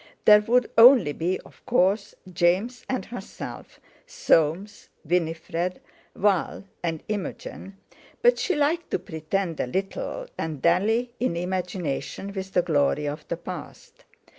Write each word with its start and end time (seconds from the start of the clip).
There 0.25 0.41
would 0.41 0.71
only 0.79 1.13
be, 1.13 1.39
of 1.41 1.63
course, 1.67 2.15
James 2.33 2.83
and 2.89 3.05
herself, 3.05 3.79
Soames, 4.07 4.89
Winifred, 5.05 5.79
Val, 6.15 6.63
and 6.81 7.03
Imogen—but 7.07 8.39
she 8.39 8.55
liked 8.55 8.89
to 8.89 8.97
pretend 8.97 9.59
a 9.59 9.67
little 9.67 10.25
and 10.39 10.59
dally 10.59 11.13
in 11.19 11.35
imagination 11.37 12.33
with 12.33 12.53
the 12.53 12.63
glory 12.63 13.05
of 13.07 13.27
the 13.27 13.37
past. 13.37 14.05